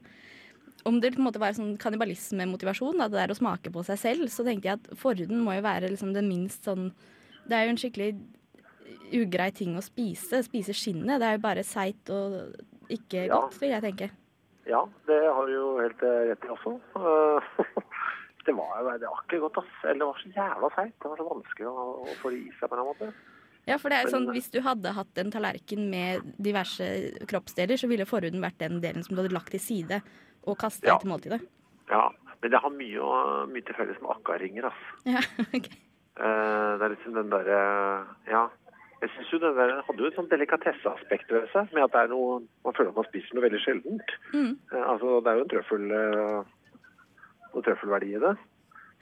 [0.89, 4.29] Om det på en måte var sånn kannibalismemotivasjon, det der å smake på seg selv,
[4.33, 6.87] så tenkte jeg at forhuden må jo være liksom det minst sånn
[7.45, 8.11] Det er jo en skikkelig
[9.13, 10.39] ugrei ting å spise.
[10.45, 11.19] Spise skinnet.
[11.21, 12.55] Det er jo bare seigt og
[12.89, 13.35] ikke Ja.
[13.41, 14.09] godt, vil jeg tenke.
[14.69, 16.77] Ja, det har du jo helt eh, rett i også.
[18.41, 19.73] Det, var, det var ikke godt, ass.
[19.83, 20.95] Eller det var så jævla seigt.
[21.03, 23.09] Det var så vanskelig å, å få det i seg på en måte.
[23.69, 26.87] Ja, for det er sånn, Hvis du hadde hatt en tallerken med diverse
[27.29, 30.01] kroppsdeler, så ville forhuden vært den delen som du hadde lagt til side
[30.47, 30.95] og kasta Ja.
[30.97, 31.41] etter måltidet.
[31.91, 32.09] Ja,
[32.41, 33.11] men det har mye,
[33.53, 34.81] mye til felles med akkaringer, ass.
[35.05, 35.21] Ja,
[35.57, 35.69] ok.
[36.17, 37.61] Eh, det er liksom den derre
[38.27, 38.47] Ja.
[39.01, 42.01] Jeg synes jo den der hadde jo et sånt delikatesseaspekt ved seg, med at det
[42.03, 44.11] er noe Man føler at man spiser noe veldig sjeldent.
[44.33, 44.51] Mm.
[44.73, 46.43] Eh, altså, det er jo en trøffel eh,
[47.53, 48.33] noe trøffelverdi i det.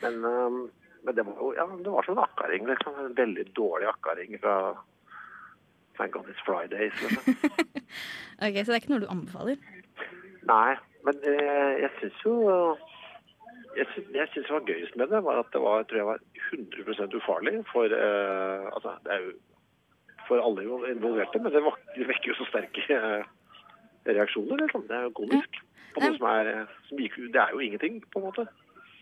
[0.04, 0.60] Men, eh,
[1.06, 2.98] men det var jo ja, det var sånn akkaring, liksom.
[3.04, 4.56] En veldig dårlig akkaring fra
[6.00, 6.96] Thank God It's Fridays.
[7.04, 7.34] Liksom.
[8.46, 9.60] ok, Så det er ikke noe du anbefaler?
[10.50, 12.36] Nei, men eh, jeg syns jo
[13.78, 16.24] jeg syns, det var gøyest med det, var at det var, jeg tror jeg var
[16.56, 19.36] 100 ufarlig for eh, Altså, det er jo
[20.30, 23.30] for alle involverte, men det, var, det vekker jo så sterke eh,
[24.06, 24.84] reaksjoner, liksom.
[24.90, 25.62] Det er jo komisk.
[25.94, 26.50] På noe som er
[26.86, 28.46] som gikk, Det er jo ingenting, på en måte.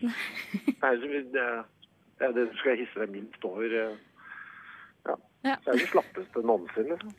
[0.80, 1.02] Det er
[1.34, 1.48] det,
[2.18, 3.64] det er det du skal hisse deg minst over.
[3.84, 3.96] eh,
[5.08, 5.14] Ja.
[5.46, 5.56] Ja.
[5.64, 7.14] Det er det slappeste noensinne, liksom.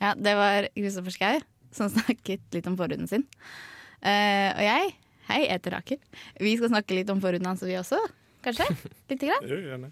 [0.00, 1.40] Ja, det var Kristoffer Schau
[1.74, 3.24] som snakket litt om forhuden sin.
[4.00, 4.92] Uh, og jeg,
[5.28, 5.98] hei, heter Rakel.
[6.40, 7.98] Vi skal snakke litt om forhuden hans, vi også.
[8.46, 8.68] Kanskje?
[9.10, 9.48] Lite grann.
[9.52, 9.90] Jo, gjerne.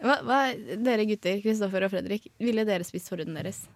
[0.00, 0.38] Hva, hva,
[0.80, 3.66] dere gutter, Kristoffer og Fredrik, ville dere spist forhuden deres?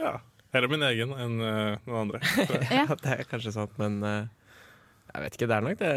[0.00, 0.16] Ja.
[0.54, 2.22] Heller min egen enn uh, noen andre.
[2.48, 2.60] Ja.
[2.80, 4.28] Ja, det er kanskje sant, men eh,
[5.16, 5.48] jeg vet ikke.
[5.48, 5.92] Det er nok det.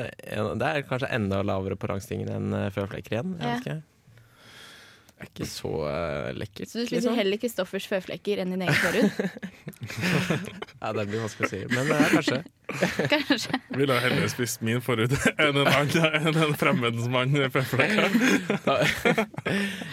[0.64, 3.38] Det er kanskje enda lavere på rangstingen enn uh, føflekker igjen.
[3.40, 3.80] Jeg vet ikke.
[5.20, 8.78] Det er ikke så eh, lekkert, Så du spiser heller Kristoffers føflekker enn din egen
[8.80, 9.10] forhud?
[10.80, 12.38] Ja, det blir vanskelig å si, men uh, kanskje.
[13.12, 13.60] Kanskje.
[13.76, 18.16] Ville heller spist min forhud enn en annen en fremmeds mann føflekker.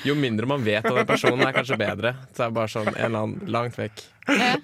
[0.07, 2.15] Jo mindre man vet om den personen, er kanskje bedre.
[2.31, 4.05] Så er det bare sånn en eller annen langt vekk.
[4.31, 4.55] Ja.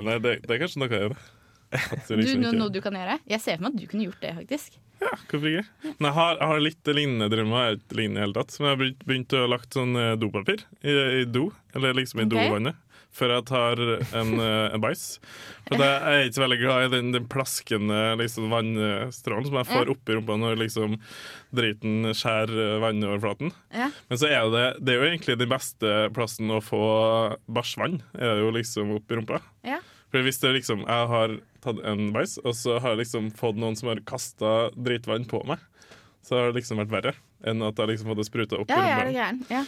[0.00, 1.26] Nei, det, det er kanskje noe i det.
[2.08, 3.18] Du, liksom no, noe du kan gjøre?
[3.28, 4.78] Jeg ser for meg at du kunne gjort det, faktisk.
[4.98, 5.92] Ja, hvorfor ikke?
[5.98, 7.78] Men jeg har, jeg har litt lignende drømmer.
[7.94, 8.58] Lignende hele tatt.
[8.58, 12.26] Men jeg har begynt, å lagt sånn eh, dopapir i, i do, eller liksom i
[12.26, 12.48] okay.
[12.48, 12.80] dovannet,
[13.14, 15.04] før jeg tar en, eh, en bæsj.
[15.68, 19.58] For det, jeg er ikke så veldig glad i den, den plaskende liksom, vannstrålen som
[19.60, 20.96] jeg får oppi rumpa når liksom
[21.58, 23.52] driten skjærer eh, vannoverflaten.
[23.76, 23.90] Ja.
[24.10, 26.82] Men så er det, det er jo egentlig den beste plassen å få
[27.46, 29.44] bæsjvann, er det jo liksom oppi rumpa.
[29.68, 29.78] Ja.
[30.12, 33.58] For hvis det liksom, jeg har tatt en bæsj, og så har jeg liksom fått
[33.60, 35.60] noen som har kasta dritvann på meg,
[36.24, 37.14] så har det liksom vært verre
[37.46, 39.16] enn at jeg liksom hadde spruta opp Ja, i jeg rumpa.
[39.18, 39.42] gæren.
[39.52, 39.64] Ja.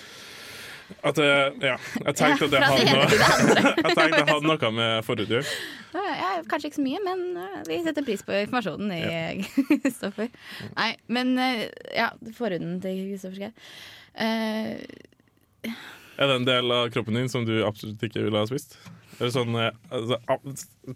[1.06, 3.04] At jeg, ja, jeg tenkte at Ja, det hadde noe.
[3.84, 5.52] Jeg tenkte det hadde noe med forhud å gjøre.
[5.94, 9.44] Ja, ja, kanskje ikke så mye, men øh, vi setter pris på informasjonen i
[9.84, 10.32] Kristoffer.
[10.74, 11.62] Nei, men øh,
[11.94, 13.52] ja, forhuden til Kristoffer Schau.
[14.18, 15.70] Uh,
[16.18, 18.74] Er det en del av kroppen din som du absolutt ikke ville ha spist?
[19.20, 20.18] Eller sånn eh, altså,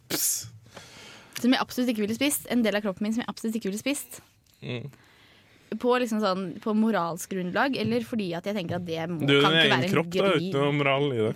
[0.08, 0.28] pss.
[1.40, 2.46] som jeg absolutt ikke ville spist.
[2.52, 4.22] En del av kroppen min som jeg absolutt ikke ville spist.
[4.64, 4.88] Mm.
[5.80, 9.40] På, liksom sånn, på moralsk grunnlag, eller fordi at jeg tenker at det må, Du
[9.42, 10.14] kan din ikke være egen en kropp, da.
[10.14, 11.34] Det er da, uten noe moral i det.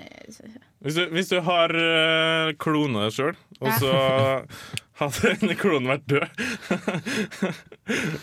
[0.00, 3.76] Eh, Hvis du, hvis du har uh, klona deg sjøl, og Ja.
[3.80, 3.90] så
[5.00, 6.26] hadde denne klonen vært død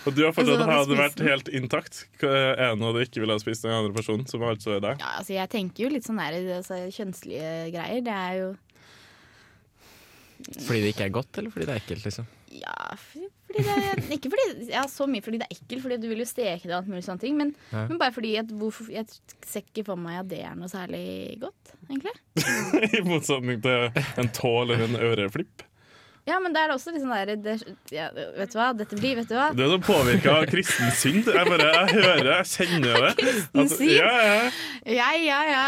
[0.06, 3.42] Og du har fortsatt hadde hadde vært helt intakt, En og du ikke ville ha
[3.42, 5.02] spist den andre personen, som altså er deg?
[5.02, 8.02] Ja, altså jeg tenker jo litt sånn der, altså, kjønnslige greier.
[8.06, 8.50] Det er jo
[10.68, 12.28] Fordi det ikke er godt, eller fordi det er ekkelt, liksom?
[12.62, 13.18] Ja, f-
[13.58, 16.28] fordi det, ikke fordi, ja, så mye fordi det er ekkelt, fordi du vil jo
[16.30, 17.38] steke det og alt mulig sånne ting.
[17.40, 17.86] Men, Ja.
[17.90, 19.08] men bare fordi at hvorfor, jeg
[19.46, 22.14] ser ikke for meg at det er noe særlig godt, egentlig.
[23.00, 23.90] I motsetning til
[24.24, 25.66] en tå eller en øreflipp.
[26.28, 27.54] Ja, men da er det også litt sånn der det,
[27.96, 29.46] ja, Vet du hva, dette blir, vet du hva.
[29.56, 31.30] Det er så påvirka av kristen synd.
[31.32, 33.12] Jeg bare, jeg hører, jeg kjenner det.
[33.22, 33.94] Kristen synd?
[33.96, 34.42] ja, ja.
[34.98, 35.68] Ja, ja, ja.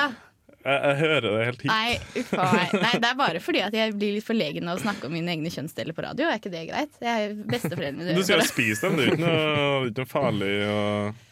[0.60, 1.72] Jeg, jeg hører det helt hit.
[1.72, 2.66] Nei, uffa, nei.
[2.84, 5.32] Nei, det er bare fordi at jeg blir litt forlegen av å snakke om mine
[5.32, 6.28] egne kjønnsdeler på radio.
[6.28, 6.98] Er ikke det greit?
[7.00, 8.52] Jeg er besteforeldrene Du skal jo mine.
[8.52, 10.80] spise dem, det er ikke noe, ikke noe farlig å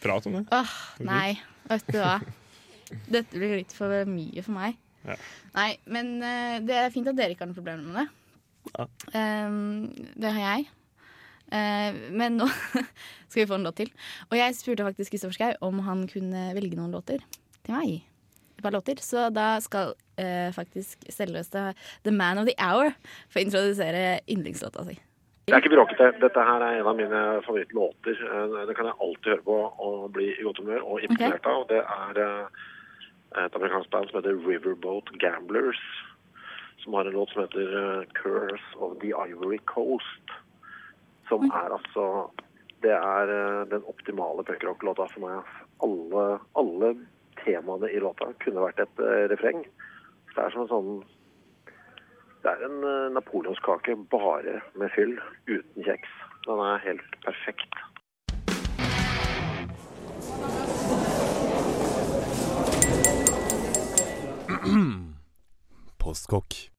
[0.04, 0.44] prate om det.
[0.56, 0.76] Åh,
[1.10, 1.30] nei,
[1.74, 2.16] vet du hva.
[3.12, 4.80] Dette blir litt for mye for meg.
[5.58, 8.08] Nei, men eh, det er fint at dere ikke har noen problemer med det.
[8.74, 8.88] Ja.
[9.48, 9.88] Um,
[10.20, 10.68] det har jeg.
[11.48, 12.48] Uh, men nå
[13.30, 13.92] skal vi få en låt til.
[14.32, 17.24] Og jeg spurte faktisk Kristoffer Schau om han kunne velge noen låter
[17.64, 18.00] til meg.
[18.58, 18.96] Et par låter.
[19.02, 22.94] Så da skal eh, faktisk selveste The Man of the Hour
[23.30, 24.98] få introdusere yndlingslåta si.
[25.48, 26.08] Det er ikke bråkete.
[26.20, 28.18] Dette her er en av mine favorittlåter.
[28.18, 31.68] Eh, Det kan jeg alltid høre på og bli i godt humør og imponert av.
[31.70, 32.66] Det er eh,
[33.46, 35.84] et amerikansk band som heter Riverboat Gamblers.
[36.82, 40.36] Som har en låt som heter eh, 'Curse of the Ivory Coast'.
[41.30, 42.32] Som er altså
[42.82, 43.26] Det er
[43.66, 45.46] den optimale punkrock-låta for meg.
[45.82, 46.92] Alle, alle
[47.48, 49.64] temaene i låta kunne vært et eh, refreng.
[50.36, 50.92] Det er som en sånn
[52.44, 55.16] det er en eh, napoleonskake bare med fyll,
[55.50, 56.10] uten kjeks.
[56.46, 57.74] Den er helt perfekt.
[66.04, 66.77] Postkokk.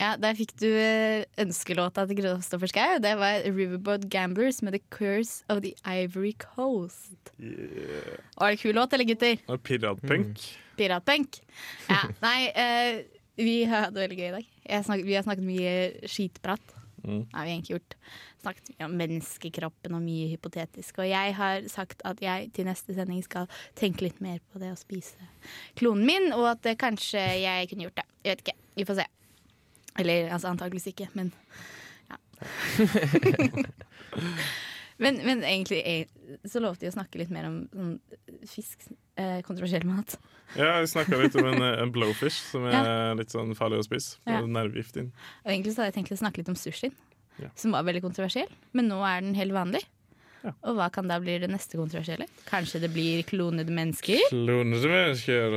[0.00, 2.98] Ja, Der fikk du eh, ønskelåta til Kristoffer Schou.
[3.02, 7.30] Det var Riverboat Gamblers med The Curse of the Ivory Coast.
[7.38, 8.18] Yeah.
[8.40, 9.38] Var det kul låt, eller gutter?
[9.62, 10.42] Piratpunk.
[10.78, 11.38] Piratpunk.
[11.88, 13.02] Ja, nei, uh,
[13.38, 14.50] vi har hatt det veldig gøy i dag.
[14.86, 16.74] Snak, vi har snakket mye skitprat.
[17.04, 17.26] Mm.
[17.32, 17.96] Har vi egentlig gjort.
[18.42, 20.98] Snakket mye om menneskekroppen og mye hypotetisk.
[21.02, 23.46] Og jeg har sagt at jeg til neste sending skal
[23.78, 25.30] tenke litt mer på det å spise
[25.78, 28.08] klonen min, og at kanskje jeg kunne gjort det.
[28.24, 28.58] Jeg vet ikke.
[28.74, 29.12] Vi får se.
[29.98, 31.30] Eller altså antakeligvis ikke, men
[32.10, 32.18] ja.
[34.96, 36.06] men, men egentlig eh,
[36.48, 37.94] så lovte de å snakke litt mer om sånn
[38.50, 38.86] fisk,
[39.20, 40.16] eh, kontroversiell mat.
[40.58, 44.18] Ja, jeg snakka litt om en, en blowfish, som er litt sånn farlig å spise.
[44.26, 44.40] Ja.
[44.40, 44.46] Ja.
[44.58, 45.10] Nervegift inn.
[45.44, 46.94] Og egentlig så hadde jeg tenkt å snakke litt om sushien,
[47.42, 47.48] Ja.
[47.58, 48.50] som var veldig kontroversiell.
[48.76, 49.82] Men nå er den helt vanlig.
[50.44, 50.52] Ja.
[50.68, 52.26] Og hva kan da bli det neste kontroversielle?
[52.46, 54.20] Kanskje det blir klonede mennesker?
[54.28, 55.56] Klonede mennesker.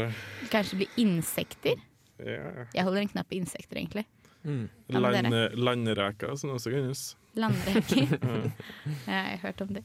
[0.54, 1.84] Kanskje det blir insekter?
[2.23, 2.65] Ja.
[2.73, 4.06] Jeg holder en knapp på insekter, egentlig.
[4.48, 4.64] Mm.
[4.96, 7.04] Lande, landereker, som også kalles.
[7.38, 8.18] Landreker.
[9.12, 9.84] jeg har hørt om det.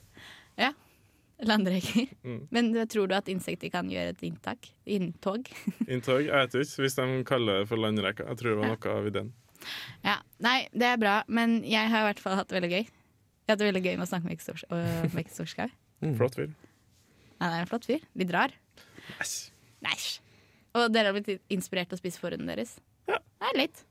[0.61, 0.71] Ja.
[1.43, 2.07] Landreker.
[2.23, 2.41] Mm.
[2.55, 4.71] Men tror du at insekter kan gjøre et inntak?
[4.87, 5.51] Inntog?
[5.91, 8.29] Inntog jeg vet ikke, hvis de kaller det for landereker.
[8.31, 9.33] Jeg tror det var noe av ideen.
[10.07, 10.17] Ja.
[10.43, 12.85] Nei, det er bra, men jeg har i hvert fall hatt det veldig gøy.
[12.87, 15.73] Jeg har hatt det veldig gøy med å snakke med Kristoffer Schau.
[16.03, 16.15] Mm.
[16.19, 16.53] Flott fyr.
[17.43, 18.03] Han er en flott fyr.
[18.15, 18.55] Vi drar.
[19.83, 20.09] Næsj.
[20.79, 22.79] Og dere har blitt inspirert til å spise forhuden deres?
[23.43, 23.51] Ja.
[23.51, 23.85] Nei, litt.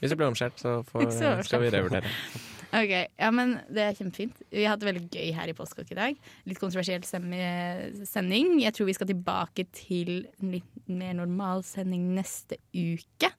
[0.00, 2.12] Hvis det blir omskjært, så får, Så skal vi revurdere.
[2.76, 4.40] Ok, ja, men Det er kjempefint.
[4.50, 6.16] Vi har hatt det veldig gøy her i Postkokk i dag.
[6.50, 8.56] Litt kontroversiell sending.
[8.60, 13.30] Jeg tror vi skal tilbake til en litt mer normal sending neste uke.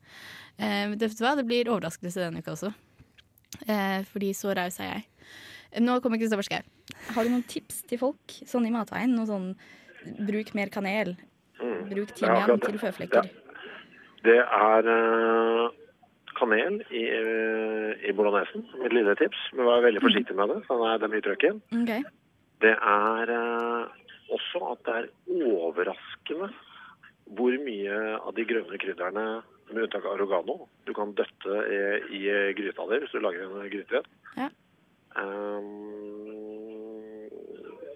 [0.58, 1.36] Eh, det, vet du hva?
[1.38, 2.72] Det blir overraskelse denne uka også.
[3.68, 5.06] Eh, fordi så raus er jeg.
[5.84, 6.64] Nå kommer Kristoffer Schau.
[7.14, 9.14] Har du noen tips til folk sånn i matveien?
[9.14, 9.52] Noe sånn
[10.24, 11.18] bruk mer kanel.
[11.60, 11.92] Mm.
[11.92, 13.30] Bruk timian til føflekker.
[14.28, 15.66] Det er eh,
[16.38, 17.04] kanel i,
[18.08, 19.50] i bolognesen, mitt lille tips.
[19.56, 21.54] Men vær veldig forsiktig med det, for det er mye trøkk i.
[21.82, 22.06] okay.
[22.62, 25.12] Det er eh, også at det er
[25.48, 26.50] overraskende
[27.36, 29.26] hvor mye av de grønne krydderne,
[29.68, 31.80] med unntak av oregano, du kan døtte i,
[32.16, 32.22] i
[32.56, 34.08] gryta di hvis du lager en gryterett.
[34.38, 34.48] Ja.
[35.18, 35.66] Um,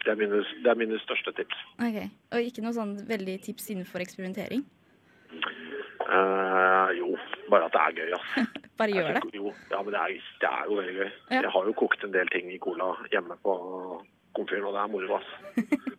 [0.03, 1.63] det, er mine, det er mine største tips.
[1.79, 2.01] Ok,
[2.33, 4.65] Og ikke noe sånn veldig tips innenfor eksperimentering?
[6.11, 7.13] Eh, jo,
[7.51, 8.31] bare at det er gøy, ass.
[8.81, 9.21] Bare gjør det.
[9.37, 11.09] Jo, ja, men det er, det er jo veldig gøy.
[11.31, 11.41] Ja.
[11.45, 13.53] Jeg har jo kokt en del ting i cola hjemme på
[14.35, 15.33] komfyren, og det er moro, ass.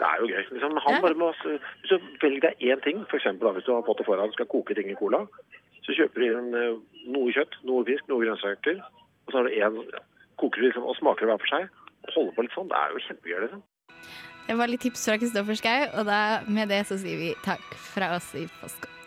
[0.00, 0.42] Det er jo gøy.
[0.52, 1.00] Liksom, han Ja.
[1.00, 3.24] bare må, hvis du velger deg én ting, f.eks.
[3.40, 5.22] hvis du har fått det foran skal koke ting i cola,
[5.84, 6.76] så kjøper du inn eh,
[7.14, 9.78] noe kjøtt, noe fisk, noe grønnsaker, og så har du en,
[10.40, 11.68] koker du liksom, og smaker det hver for seg.
[12.04, 12.68] Og holder på litt sånn.
[12.72, 13.64] Det er jo kjempegøy, liksom.
[14.50, 17.64] Det var litt tips fra Kristoffer Schau, og da, med det så sier vi takk
[17.94, 18.99] fra oss i Postkokk.